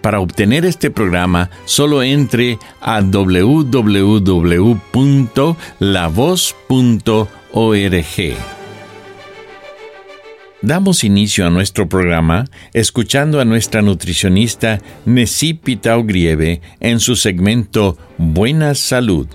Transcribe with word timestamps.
Para 0.00 0.20
obtener 0.20 0.64
este 0.64 0.90
programa, 0.90 1.50
solo 1.64 2.02
entre 2.02 2.58
a 2.80 3.00
www.lavoz.org. 3.00 4.20
Damos 10.62 11.04
inicio 11.04 11.46
a 11.46 11.50
nuestro 11.50 11.88
programa 11.88 12.44
escuchando 12.74 13.40
a 13.40 13.46
nuestra 13.46 13.80
nutricionista 13.80 14.80
Necipita 15.06 15.96
Grieve 15.96 16.60
en 16.80 17.00
su 17.00 17.16
segmento 17.16 17.96
Buena 18.18 18.74
Salud. 18.74 19.26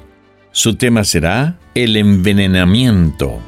Su 0.51 0.75
tema 0.75 1.03
será 1.03 1.57
el 1.73 1.97
envenenamiento. 1.97 3.41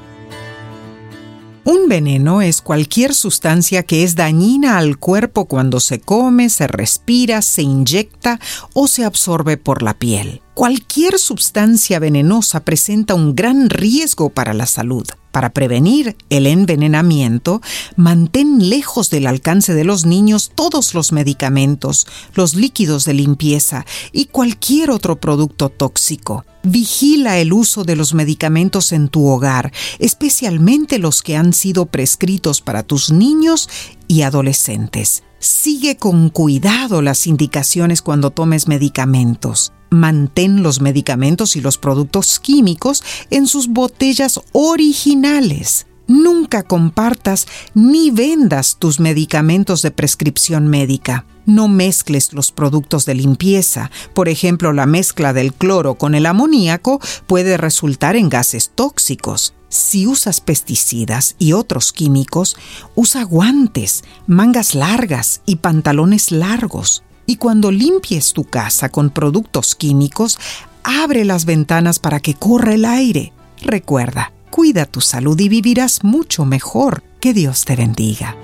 Un 1.67 1.89
veneno 1.89 2.41
es 2.41 2.61
cualquier 2.61 3.13
sustancia 3.13 3.83
que 3.83 4.03
es 4.03 4.15
dañina 4.15 4.77
al 4.77 4.97
cuerpo 4.99 5.49
cuando 5.49 5.81
se 5.81 5.99
come, 5.99 6.47
se 6.47 6.65
respira, 6.65 7.41
se 7.41 7.61
inyecta 7.61 8.39
o 8.71 8.87
se 8.87 9.03
absorbe 9.03 9.57
por 9.57 9.81
la 9.81 9.93
piel. 9.93 10.41
Cualquier 10.57 11.19
sustancia 11.19 11.99
venenosa 11.99 12.65
presenta 12.65 13.13
un 13.13 13.35
gran 13.35 13.69
riesgo 13.69 14.31
para 14.31 14.55
la 14.55 14.65
salud. 14.65 15.05
Para 15.31 15.53
prevenir 15.53 16.17
el 16.31 16.47
envenenamiento, 16.47 17.61
mantén 17.95 18.67
lejos 18.67 19.11
del 19.11 19.27
alcance 19.27 19.75
de 19.75 19.83
los 19.83 20.07
niños 20.07 20.51
todos 20.55 20.95
los 20.95 21.11
medicamentos, 21.11 22.07
los 22.33 22.55
líquidos 22.55 23.05
de 23.05 23.13
limpieza 23.13 23.85
y 24.11 24.25
cualquier 24.25 24.89
otro 24.89 25.19
producto 25.19 25.69
tóxico. 25.69 26.43
Vigila 26.63 27.37
el 27.37 27.53
uso 27.53 27.83
de 27.83 27.95
los 27.95 28.15
medicamentos 28.15 28.93
en 28.93 29.09
tu 29.09 29.27
hogar, 29.27 29.71
especialmente 29.99 30.97
los 30.97 31.21
que 31.21 31.37
han 31.37 31.53
sido 31.53 31.85
prescritos 31.85 32.61
para 32.61 32.81
tus 32.81 33.11
niños 33.11 33.69
y 34.07 34.23
adolescentes. 34.23 35.21
Sigue 35.37 35.97
con 35.97 36.29
cuidado 36.29 37.03
las 37.03 37.27
indicaciones 37.27 38.01
cuando 38.01 38.31
tomes 38.31 38.67
medicamentos. 38.67 39.71
Mantén 39.89 40.63
los 40.63 40.81
medicamentos 40.81 41.55
y 41.55 41.61
los 41.61 41.77
productos 41.77 42.39
químicos 42.39 43.03
en 43.29 43.47
sus 43.47 43.67
botellas 43.67 44.41
originales. 44.51 45.87
Nunca 46.07 46.63
compartas 46.63 47.47
ni 47.73 48.11
vendas 48.11 48.77
tus 48.79 48.99
medicamentos 49.01 49.81
de 49.81 49.91
prescripción 49.91 50.67
médica. 50.67 51.25
No 51.45 51.67
mezcles 51.67 52.31
los 52.33 52.51
productos 52.51 53.05
de 53.05 53.15
limpieza. 53.15 53.91
Por 54.13 54.29
ejemplo, 54.29 54.71
la 54.71 54.85
mezcla 54.85 55.33
del 55.33 55.53
cloro 55.53 55.95
con 55.95 56.15
el 56.15 56.25
amoníaco 56.25 57.01
puede 57.25 57.57
resultar 57.57 58.15
en 58.15 58.29
gases 58.29 58.71
tóxicos. 58.73 59.53
Si 59.69 60.07
usas 60.07 60.39
pesticidas 60.39 61.35
y 61.39 61.51
otros 61.51 61.91
químicos, 61.91 62.55
usa 62.95 63.23
guantes, 63.23 64.05
mangas 64.25 64.75
largas 64.75 65.41
y 65.45 65.57
pantalones 65.57 66.31
largos. 66.31 67.03
Y 67.29 67.35
cuando 67.35 67.71
limpies 67.71 68.31
tu 68.31 68.45
casa 68.45 68.89
con 68.89 69.09
productos 69.09 69.75
químicos, 69.75 70.39
abre 70.83 71.25
las 71.25 71.43
ventanas 71.43 71.99
para 71.99 72.21
que 72.21 72.33
corra 72.33 72.73
el 72.73 72.85
aire. 72.85 73.33
Recuerda, 73.61 74.31
cuida 74.49 74.85
tu 74.85 75.01
salud 75.01 75.37
y 75.39 75.49
vivirás 75.49 76.05
mucho 76.05 76.45
mejor. 76.45 77.03
Que 77.19 77.33
Dios 77.33 77.65
te 77.65 77.75
bendiga. 77.75 78.35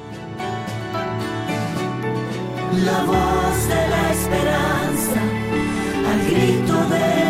La 2.83 3.03
voz 3.05 3.67
de 3.69 3.88
la 3.88 4.11
esperanza, 4.11 5.21
al 6.11 6.25
grito 6.25 6.89
del 6.89 7.22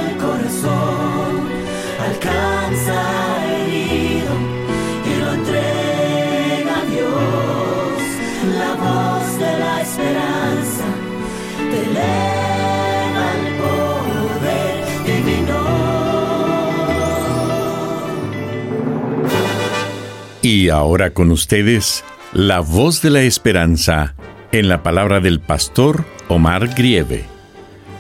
Y 20.63 20.69
ahora 20.69 21.13
con 21.13 21.29
ustedes, 21.29 22.06
la 22.31 22.62
voz 22.62 23.01
de 23.01 23.09
la 23.09 23.22
esperanza 23.24 24.16
en 24.53 24.69
la 24.69 24.81
palabra 24.81 25.19
del 25.19 25.41
pastor 25.41 26.06
Omar 26.29 26.74
Grieve. 26.74 27.25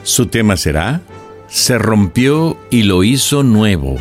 Su 0.03 0.27
tema 0.27 0.55
será 0.55 1.01
Se 1.49 1.77
rompió 1.77 2.57
y 2.71 2.83
lo 2.83 3.03
hizo 3.03 3.43
nuevo. 3.43 3.97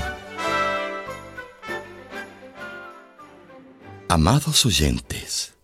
Amados 4.09 4.65
oyentes, 4.65 5.55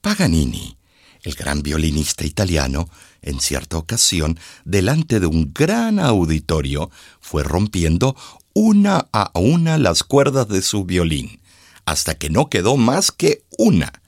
Paganini, 0.00 0.78
el 1.22 1.34
gran 1.34 1.62
violinista 1.62 2.24
italiano, 2.24 2.88
en 3.22 3.40
cierta 3.40 3.76
ocasión, 3.76 4.38
delante 4.64 5.18
de 5.18 5.26
un 5.26 5.52
gran 5.52 5.98
auditorio, 5.98 6.92
fue 7.18 7.42
rompiendo 7.42 8.14
una 8.54 9.08
a 9.12 9.32
una 9.34 9.78
las 9.78 10.04
cuerdas 10.04 10.46
de 10.46 10.62
su 10.62 10.84
violín, 10.84 11.40
hasta 11.86 12.16
que 12.16 12.28
no 12.28 12.50
quedó 12.50 12.76
más 12.76 13.12
que 13.12 13.44
una. 13.56 14.02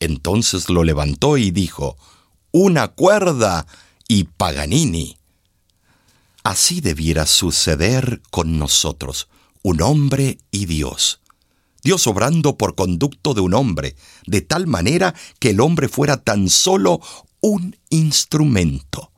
Entonces 0.00 0.68
lo 0.68 0.84
levantó 0.84 1.38
y 1.38 1.50
dijo, 1.50 1.96
Una 2.50 2.88
cuerda 2.88 3.66
y 4.08 4.24
Paganini. 4.24 5.16
Así 6.42 6.80
debiera 6.80 7.24
suceder 7.24 8.20
con 8.30 8.58
nosotros, 8.58 9.28
un 9.62 9.80
hombre 9.80 10.38
y 10.50 10.66
Dios. 10.66 11.20
Dios 11.84 12.06
obrando 12.06 12.58
por 12.58 12.74
conducto 12.74 13.34
de 13.34 13.40
un 13.40 13.54
hombre, 13.54 13.96
de 14.26 14.40
tal 14.40 14.66
manera 14.66 15.14
que 15.38 15.50
el 15.50 15.60
hombre 15.60 15.88
fuera 15.88 16.16
tan 16.16 16.48
solo 16.48 17.00
un 17.40 17.76
instrumento. 17.90 19.12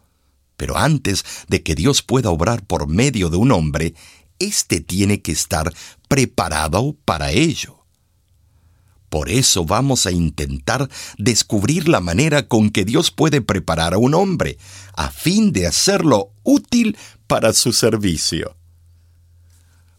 Pero 0.57 0.77
antes 0.77 1.25
de 1.49 1.63
que 1.63 1.75
Dios 1.75 2.03
pueda 2.03 2.31
obrar 2.31 2.65
por 2.65 2.87
medio 2.87 3.31
de 3.31 3.37
un 3.37 3.53
hombre, 3.53 3.95
éste 4.39 4.81
tiene 4.81 5.23
que 5.23 5.33
estar 5.33 5.73
preparado 6.09 6.97
para 7.05 7.33
ello. 7.33 7.74
Por 9.15 9.31
eso 9.31 9.65
vamos 9.65 10.07
a 10.07 10.11
intentar 10.11 10.91
descubrir 11.19 11.87
la 11.87 12.01
manera 12.01 12.49
con 12.49 12.71
que 12.71 12.85
Dios 12.85 13.13
puede 13.13 13.43
preparar 13.43 13.95
a 13.95 13.99
un 13.99 14.13
hombre, 14.13 14.59
a 14.93 15.09
fin 15.09 15.53
de 15.53 15.69
hacerlo 15.69 16.33
útil 16.43 16.99
para 17.29 17.53
su 17.53 17.73
servicio. 17.73 18.57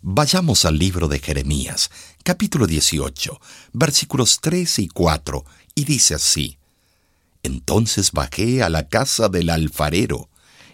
Vayamos 0.02 0.66
al 0.66 0.78
libro 0.78 1.08
de 1.08 1.20
Jeremías, 1.20 1.92
capítulo 2.24 2.68
18, 2.68 3.40
versículos 3.72 4.42
3 4.42 4.80
y 4.80 4.90
4, 4.90 5.46
y 5.76 5.86
dice 5.86 6.16
así, 6.16 6.58
Entonces 7.42 8.12
bajé 8.12 8.64
a 8.64 8.70
la 8.70 8.90
casa 8.90 9.30
del 9.30 9.50
alfarero, 9.50 10.28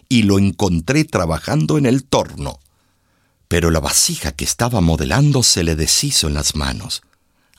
y 0.10 0.24
lo 0.24 0.40
encontré 0.40 1.06
trabajando 1.06 1.78
en 1.78 1.86
el 1.86 2.06
torno. 2.06 2.60
Pero 3.48 3.70
la 3.70 3.82
vasija 3.82 4.32
que 4.32 4.46
estaba 4.46 4.82
modelando 4.82 5.44
se 5.44 5.64
le 5.64 5.76
deshizo 5.76 6.28
en 6.28 6.34
las 6.34 6.56
manos. 6.56 7.04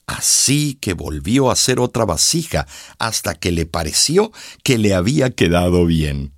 Así 0.06 0.78
que 0.80 0.94
volvió 0.94 1.50
a 1.50 1.54
hacer 1.54 1.80
otra 1.80 2.04
vasija 2.04 2.66
hasta 2.98 3.34
que 3.34 3.52
le 3.52 3.66
pareció 3.66 4.32
que 4.62 4.78
le 4.78 4.94
había 4.94 5.30
quedado 5.30 5.86
bien. 5.86 6.32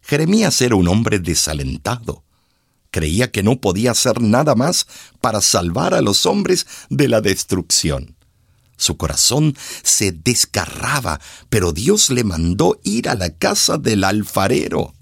Jeremías 0.00 0.60
era 0.60 0.76
un 0.76 0.88
hombre 0.88 1.18
desalentado. 1.18 2.24
Creía 2.90 3.30
que 3.30 3.42
no 3.42 3.60
podía 3.60 3.90
hacer 3.90 4.20
nada 4.20 4.54
más 4.54 4.86
para 5.20 5.40
salvar 5.40 5.94
a 5.94 6.00
los 6.00 6.26
hombres 6.26 6.66
de 6.90 7.08
la 7.08 7.20
destrucción. 7.20 8.16
Su 8.76 8.96
corazón 8.96 9.56
se 9.82 10.12
desgarraba, 10.12 11.20
pero 11.48 11.72
Dios 11.72 12.10
le 12.10 12.24
mandó 12.24 12.80
ir 12.84 13.08
a 13.08 13.14
la 13.14 13.30
casa 13.30 13.78
del 13.78 14.04
alfarero. 14.04 14.94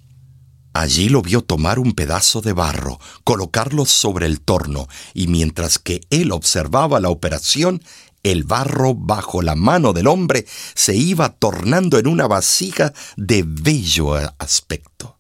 Allí 0.72 1.08
lo 1.08 1.20
vio 1.20 1.42
tomar 1.42 1.78
un 1.78 1.92
pedazo 1.92 2.40
de 2.40 2.52
barro, 2.52 2.98
colocarlo 3.24 3.84
sobre 3.84 4.26
el 4.26 4.40
torno, 4.40 4.88
y 5.12 5.26
mientras 5.26 5.78
que 5.78 6.00
él 6.08 6.32
observaba 6.32 6.98
la 6.98 7.10
operación, 7.10 7.82
el 8.22 8.44
barro 8.44 8.94
bajo 8.94 9.42
la 9.42 9.54
mano 9.54 9.92
del 9.92 10.06
hombre 10.06 10.46
se 10.74 10.94
iba 10.94 11.30
tornando 11.30 11.98
en 11.98 12.06
una 12.06 12.26
vasija 12.26 12.92
de 13.16 13.44
bello 13.46 14.14
aspecto. 14.38 15.19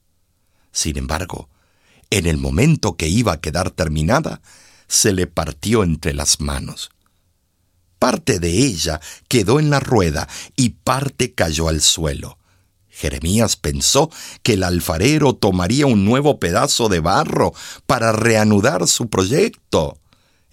Sin 0.70 0.96
embargo, 0.96 1.48
en 2.10 2.26
el 2.26 2.38
momento 2.38 2.96
que 2.96 3.08
iba 3.08 3.32
a 3.32 3.40
quedar 3.40 3.70
terminada, 3.70 4.40
se 4.86 5.12
le 5.12 5.26
partió 5.26 5.82
entre 5.82 6.14
las 6.14 6.40
manos. 6.40 6.90
Parte 7.98 8.38
de 8.38 8.50
ella 8.50 9.00
quedó 9.28 9.60
en 9.60 9.70
la 9.70 9.80
rueda 9.80 10.28
y 10.56 10.70
parte 10.70 11.34
cayó 11.34 11.68
al 11.68 11.80
suelo. 11.80 12.38
Jeremías 13.02 13.56
pensó 13.56 14.10
que 14.44 14.52
el 14.52 14.62
alfarero 14.62 15.34
tomaría 15.34 15.86
un 15.86 16.04
nuevo 16.04 16.38
pedazo 16.38 16.88
de 16.88 17.00
barro 17.00 17.52
para 17.84 18.12
reanudar 18.12 18.86
su 18.86 19.08
proyecto. 19.08 19.98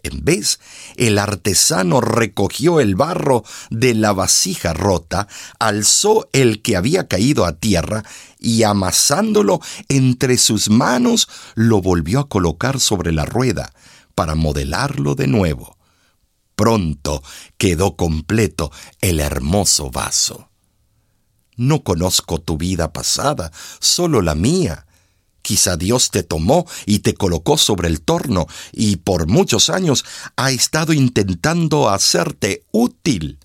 En 0.01 0.25
vez, 0.25 0.59
el 0.95 1.19
artesano 1.19 2.01
recogió 2.01 2.79
el 2.79 2.95
barro 2.95 3.43
de 3.69 3.93
la 3.93 4.13
vasija 4.13 4.73
rota, 4.73 5.27
alzó 5.59 6.27
el 6.33 6.63
que 6.63 6.75
había 6.75 7.07
caído 7.07 7.45
a 7.45 7.53
tierra 7.53 8.03
y 8.39 8.63
amasándolo 8.63 9.59
entre 9.87 10.35
sus 10.39 10.71
manos 10.71 11.27
lo 11.53 11.83
volvió 11.83 12.19
a 12.19 12.29
colocar 12.29 12.79
sobre 12.79 13.11
la 13.11 13.25
rueda 13.25 13.73
para 14.15 14.33
modelarlo 14.33 15.13
de 15.13 15.27
nuevo. 15.27 15.77
Pronto 16.55 17.21
quedó 17.59 17.95
completo 17.95 18.71
el 19.01 19.19
hermoso 19.19 19.91
vaso. 19.91 20.48
No 21.59 21.83
conozco 21.83 22.39
tu 22.39 22.57
vida 22.57 22.93
pasada, 22.93 23.51
solo 23.81 24.21
la 24.21 24.33
mía. 24.33 24.85
Quizá 25.41 25.75
Dios 25.75 26.09
te 26.09 26.23
tomó 26.23 26.65
y 26.85 26.99
te 26.99 27.15
colocó 27.15 27.57
sobre 27.57 27.89
el 27.89 27.99
torno 27.99 28.47
y 28.71 28.95
por 28.95 29.27
muchos 29.27 29.69
años 29.69 30.05
ha 30.37 30.51
estado 30.51 30.93
intentando 30.93 31.89
hacerte 31.89 32.63
útil. 32.71 33.39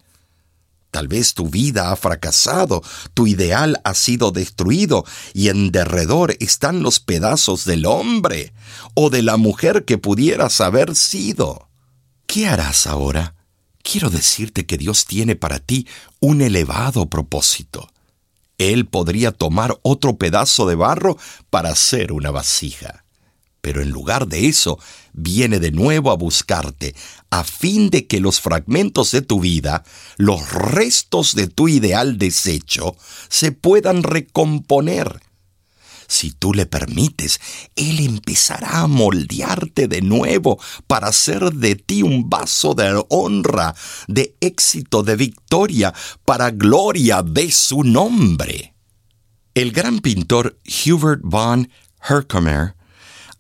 Tal 0.93 1.09
vez 1.09 1.35
tu 1.35 1.49
vida 1.49 1.91
ha 1.91 1.97
fracasado, 1.97 2.85
tu 3.15 3.27
ideal 3.27 3.81
ha 3.83 3.95
sido 3.95 4.31
destruido 4.31 5.05
y 5.33 5.49
en 5.49 5.73
derredor 5.73 6.37
están 6.39 6.85
los 6.85 7.01
pedazos 7.01 7.65
del 7.65 7.85
hombre 7.85 8.53
o 8.95 9.11
de 9.11 9.23
la 9.23 9.37
mujer 9.37 9.85
que 9.85 9.99
pudieras 9.99 10.61
haber 10.61 10.95
sido. 10.95 11.69
¿Qué 12.29 12.47
harás 12.47 12.87
ahora? 12.87 13.35
Quiero 13.83 14.09
decirte 14.09 14.67
que 14.67 14.79
Dios 14.79 15.05
tiene 15.05 15.35
para 15.35 15.59
ti 15.59 15.89
un 16.21 16.43
elevado 16.43 17.11
propósito. 17.11 17.89
Él 18.59 18.87
podría 18.87 19.33
tomar 19.33 19.79
otro 19.83 20.17
pedazo 20.17 20.67
de 20.67 20.75
barro 20.75 21.17
para 21.51 21.71
hacer 21.71 22.13
una 22.13 22.31
vasija. 22.31 23.05
Pero 23.61 23.81
en 23.81 23.91
lugar 23.91 24.29
de 24.29 24.47
eso, 24.47 24.79
viene 25.15 25.59
de 25.59 25.71
nuevo 25.71 26.11
a 26.11 26.17
buscarte, 26.17 26.95
a 27.31 27.45
fin 27.45 27.89
de 27.89 28.07
que 28.07 28.21
los 28.21 28.41
fragmentos 28.41 29.11
de 29.11 29.23
tu 29.23 29.41
vida, 29.41 29.85
los 30.19 30.53
restos 30.53 31.35
de 31.35 31.47
tu 31.49 31.69
ideal 31.69 32.19
deshecho, 32.19 32.95
se 33.29 33.53
puedan 33.53 34.03
recomponer 34.03 35.24
si 36.07 36.33
tú 36.33 36.53
le 36.53 36.67
permites, 36.67 37.41
Él 37.77 38.01
empezará 38.01 38.81
a 38.81 38.87
moldearte 38.87 39.89
de 39.89 40.03
nuevo 40.03 40.59
para 40.87 41.09
hacer 41.09 41.53
de 41.53 41.77
ti 41.77 42.03
un 42.03 42.29
vaso 42.29 42.75
de 42.75 43.03
honra, 43.09 43.75
de 44.09 44.37
éxito, 44.41 45.03
de 45.03 45.17
victoria, 45.17 45.95
para 46.25 46.51
gloria 46.51 47.23
de 47.23 47.51
su 47.51 47.83
nombre. 47.85 48.75
El 49.55 49.73
gran 49.73 50.01
pintor 50.01 50.59
Hubert 50.87 51.21
von 51.23 51.71
Herkomer 52.09 52.75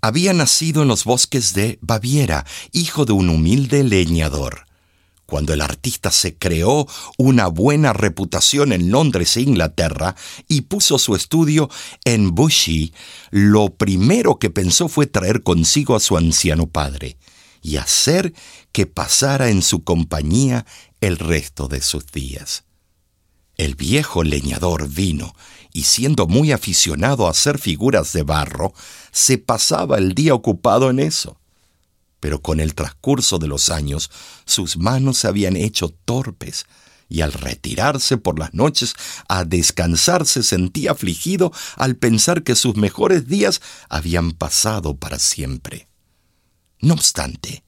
había 0.00 0.32
nacido 0.32 0.82
en 0.82 0.88
los 0.88 1.04
bosques 1.04 1.54
de 1.54 1.78
Baviera, 1.80 2.44
hijo 2.72 3.04
de 3.04 3.14
un 3.14 3.30
humilde 3.30 3.82
leñador. 3.84 4.66
Cuando 5.26 5.54
el 5.54 5.62
artista 5.62 6.10
se 6.10 6.36
creó 6.36 6.86
una 7.16 7.46
buena 7.46 7.92
reputación 7.92 8.72
en 8.72 8.90
Londres 8.90 9.36
e 9.36 9.40
Inglaterra 9.40 10.16
y 10.48 10.62
puso 10.62 10.98
su 10.98 11.16
estudio 11.16 11.70
en 12.04 12.34
Bushy, 12.34 12.92
lo 13.30 13.74
primero 13.74 14.38
que 14.38 14.50
pensó 14.50 14.88
fue 14.88 15.06
traer 15.06 15.42
consigo 15.42 15.96
a 15.96 16.00
su 16.00 16.18
anciano 16.18 16.66
padre 16.66 17.16
y 17.62 17.76
hacer 17.76 18.34
que 18.72 18.86
pasara 18.86 19.48
en 19.48 19.62
su 19.62 19.82
compañía 19.82 20.66
el 21.00 21.16
resto 21.16 21.68
de 21.68 21.80
sus 21.80 22.06
días. 22.12 22.64
El 23.56 23.76
viejo 23.76 24.24
leñador 24.24 24.88
vino 24.88 25.34
y 25.72 25.84
siendo 25.84 26.26
muy 26.26 26.52
aficionado 26.52 27.26
a 27.26 27.30
hacer 27.30 27.58
figuras 27.58 28.12
de 28.12 28.22
barro, 28.24 28.74
se 29.10 29.38
pasaba 29.38 29.96
el 29.96 30.14
día 30.14 30.34
ocupado 30.34 30.90
en 30.90 30.98
eso 30.98 31.38
pero 32.24 32.40
con 32.40 32.58
el 32.58 32.74
transcurso 32.74 33.38
de 33.38 33.48
los 33.48 33.68
años 33.68 34.10
sus 34.46 34.78
manos 34.78 35.18
se 35.18 35.28
habían 35.28 35.56
hecho 35.56 35.90
torpes, 36.06 36.64
y 37.06 37.20
al 37.20 37.34
retirarse 37.34 38.16
por 38.16 38.38
las 38.38 38.54
noches 38.54 38.94
a 39.28 39.44
descansar 39.44 40.24
se 40.24 40.42
sentía 40.42 40.92
afligido 40.92 41.52
al 41.76 41.96
pensar 41.96 42.42
que 42.42 42.54
sus 42.54 42.76
mejores 42.76 43.28
días 43.28 43.60
habían 43.90 44.32
pasado 44.32 44.96
para 44.96 45.18
siempre. 45.18 45.86
No 46.80 46.94
obstante, 46.94 47.62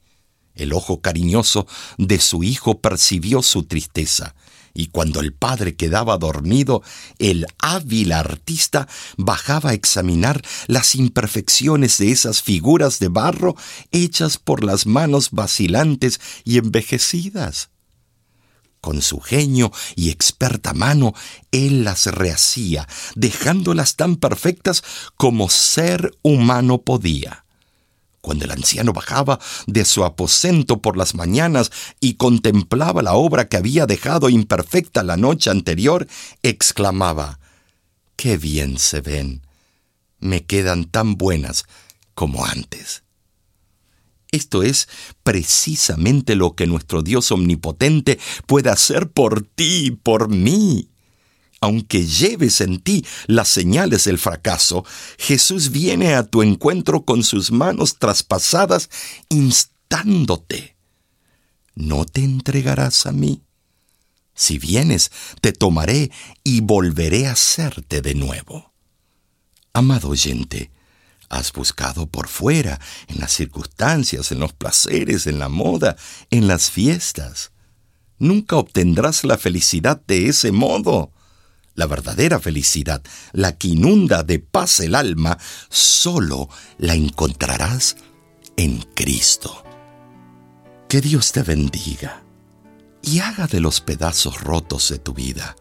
el 0.54 0.72
ojo 0.72 1.02
cariñoso 1.02 1.66
de 1.98 2.18
su 2.18 2.42
hijo 2.42 2.80
percibió 2.80 3.42
su 3.42 3.64
tristeza 3.64 4.34
y 4.76 4.88
cuando 4.88 5.20
el 5.20 5.32
padre 5.32 5.74
quedaba 5.74 6.18
dormido, 6.18 6.82
el 7.18 7.46
hábil 7.58 8.12
artista 8.12 8.86
bajaba 9.16 9.70
a 9.70 9.74
examinar 9.74 10.42
las 10.66 10.94
imperfecciones 10.94 11.96
de 11.96 12.12
esas 12.12 12.42
figuras 12.42 12.98
de 12.98 13.08
barro 13.08 13.56
hechas 13.90 14.36
por 14.36 14.62
las 14.62 14.86
manos 14.86 15.30
vacilantes 15.30 16.20
y 16.44 16.58
envejecidas. 16.58 17.70
Con 18.82 19.00
su 19.00 19.18
genio 19.20 19.72
y 19.96 20.10
experta 20.10 20.74
mano, 20.74 21.14
él 21.50 21.82
las 21.82 22.06
rehacía, 22.06 22.86
dejándolas 23.14 23.96
tan 23.96 24.16
perfectas 24.16 24.84
como 25.16 25.48
ser 25.48 26.12
humano 26.22 26.82
podía. 26.82 27.45
Cuando 28.26 28.44
el 28.44 28.50
anciano 28.50 28.92
bajaba 28.92 29.38
de 29.68 29.84
su 29.84 30.04
aposento 30.04 30.82
por 30.82 30.96
las 30.96 31.14
mañanas 31.14 31.70
y 32.00 32.14
contemplaba 32.14 33.00
la 33.00 33.14
obra 33.14 33.46
que 33.46 33.56
había 33.56 33.86
dejado 33.86 34.28
imperfecta 34.28 35.04
la 35.04 35.16
noche 35.16 35.48
anterior, 35.48 36.08
exclamaba, 36.42 37.38
¡Qué 38.16 38.36
bien 38.36 38.80
se 38.80 39.00
ven! 39.00 39.42
Me 40.18 40.44
quedan 40.44 40.86
tan 40.86 41.14
buenas 41.14 41.66
como 42.16 42.44
antes. 42.44 43.04
Esto 44.32 44.64
es 44.64 44.88
precisamente 45.22 46.34
lo 46.34 46.56
que 46.56 46.66
nuestro 46.66 47.02
Dios 47.02 47.30
omnipotente 47.30 48.18
puede 48.48 48.70
hacer 48.70 49.08
por 49.08 49.42
ti 49.42 49.86
y 49.86 49.90
por 49.92 50.28
mí 50.30 50.88
aunque 51.66 52.06
lleves 52.06 52.60
en 52.60 52.78
ti 52.78 53.04
las 53.26 53.48
señales 53.48 54.04
del 54.04 54.18
fracaso, 54.18 54.84
Jesús 55.18 55.72
viene 55.72 56.14
a 56.14 56.22
tu 56.22 56.42
encuentro 56.42 57.04
con 57.04 57.24
sus 57.24 57.50
manos 57.50 57.98
traspasadas, 57.98 58.88
instándote. 59.28 60.76
¿No 61.74 62.04
te 62.04 62.22
entregarás 62.22 63.06
a 63.06 63.10
mí? 63.10 63.42
Si 64.32 64.58
vienes, 64.58 65.10
te 65.40 65.52
tomaré 65.52 66.12
y 66.44 66.60
volveré 66.60 67.26
a 67.26 67.32
hacerte 67.32 68.00
de 68.00 68.14
nuevo. 68.14 68.72
Amado 69.72 70.10
oyente, 70.10 70.70
has 71.28 71.52
buscado 71.52 72.06
por 72.06 72.28
fuera, 72.28 72.78
en 73.08 73.18
las 73.18 73.32
circunstancias, 73.32 74.30
en 74.30 74.38
los 74.38 74.52
placeres, 74.52 75.26
en 75.26 75.40
la 75.40 75.48
moda, 75.48 75.96
en 76.30 76.46
las 76.46 76.70
fiestas. 76.70 77.50
Nunca 78.20 78.54
obtendrás 78.54 79.24
la 79.24 79.36
felicidad 79.36 80.00
de 80.06 80.28
ese 80.28 80.52
modo. 80.52 81.10
La 81.76 81.86
verdadera 81.86 82.40
felicidad, 82.40 83.02
la 83.32 83.56
que 83.56 83.68
inunda 83.68 84.22
de 84.24 84.40
paz 84.40 84.80
el 84.80 84.94
alma, 84.94 85.38
solo 85.68 86.48
la 86.78 86.94
encontrarás 86.94 87.96
en 88.56 88.82
Cristo. 88.94 89.62
Que 90.88 91.00
Dios 91.00 91.32
te 91.32 91.42
bendiga 91.42 92.22
y 93.02 93.20
haga 93.20 93.46
de 93.46 93.60
los 93.60 93.80
pedazos 93.80 94.40
rotos 94.40 94.88
de 94.88 94.98
tu 94.98 95.14
vida 95.14 95.54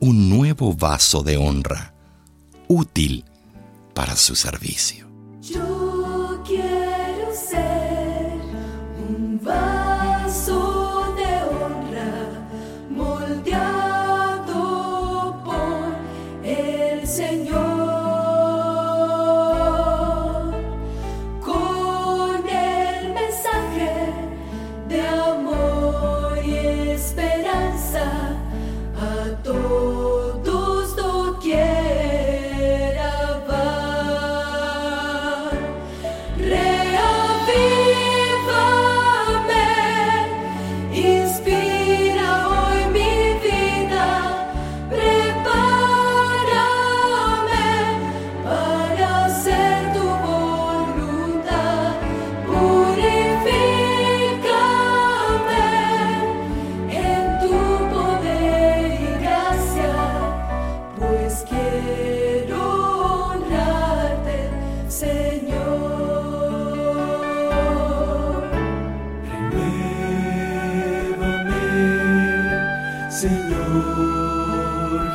un 0.00 0.28
nuevo 0.28 0.74
vaso 0.74 1.22
de 1.22 1.38
honra, 1.38 1.94
útil 2.68 3.24
para 3.94 4.16
su 4.16 4.36
servicio. 4.36 5.13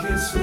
Jesús, 0.02 0.42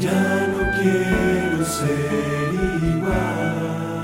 ya 0.00 0.46
no 0.52 0.62
quiero 0.80 1.64
ser 1.64 2.54
igual. 2.82 4.03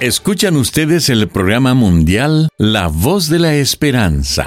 Escuchan 0.00 0.56
ustedes 0.56 1.08
el 1.08 1.26
programa 1.26 1.74
mundial 1.74 2.50
La 2.56 2.86
Voz 2.86 3.28
de 3.28 3.40
la 3.40 3.56
Esperanza. 3.56 4.46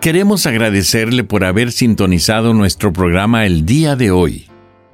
Queremos 0.00 0.46
agradecerle 0.46 1.24
por 1.24 1.42
haber 1.42 1.72
sintonizado 1.72 2.54
nuestro 2.54 2.92
programa 2.92 3.46
el 3.46 3.66
día 3.66 3.96
de 3.96 4.12
hoy. 4.12 4.46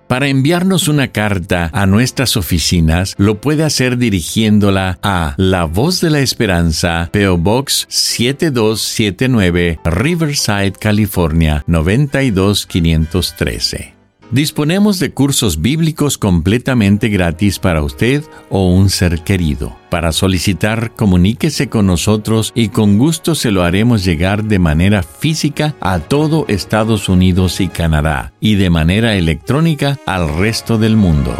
Para 0.06 0.28
enviarnos 0.28 0.88
una 0.88 1.08
carta 1.08 1.68
a 1.74 1.84
nuestras 1.84 2.38
oficinas, 2.38 3.14
lo 3.18 3.42
puede 3.42 3.64
hacer 3.64 3.98
dirigiéndola 3.98 4.98
a 5.02 5.34
La 5.36 5.66
Voz 5.66 6.00
de 6.00 6.08
la 6.08 6.20
Esperanza, 6.20 7.10
PO 7.12 7.36
Box 7.36 7.84
7279, 7.90 9.78
Riverside, 9.84 10.72
California 10.72 11.64
92513. 11.66 13.97
Disponemos 14.30 14.98
de 14.98 15.10
cursos 15.10 15.62
bíblicos 15.62 16.18
completamente 16.18 17.08
gratis 17.08 17.58
para 17.58 17.82
usted 17.82 18.22
o 18.50 18.68
un 18.68 18.90
ser 18.90 19.24
querido. 19.24 19.74
Para 19.88 20.12
solicitar, 20.12 20.94
comuníquese 20.94 21.70
con 21.70 21.86
nosotros 21.86 22.52
y 22.54 22.68
con 22.68 22.98
gusto 22.98 23.34
se 23.34 23.50
lo 23.50 23.62
haremos 23.62 24.04
llegar 24.04 24.44
de 24.44 24.58
manera 24.58 25.02
física 25.02 25.76
a 25.80 26.00
todo 26.00 26.44
Estados 26.48 27.08
Unidos 27.08 27.62
y 27.62 27.68
Canadá 27.68 28.34
y 28.38 28.56
de 28.56 28.68
manera 28.68 29.14
electrónica 29.14 29.98
al 30.04 30.36
resto 30.36 30.76
del 30.76 30.98
mundo. 30.98 31.34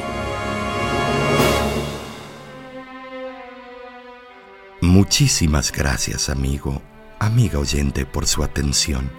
Muchísimas 4.81 5.73
gracias, 5.73 6.31
amigo, 6.31 6.81
amiga 7.19 7.59
oyente, 7.59 8.07
por 8.07 8.27
su 8.27 8.43
atención. 8.43 9.11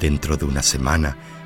Dentro 0.00 0.38
de 0.38 0.46
una 0.46 0.62
semana, 0.62 1.18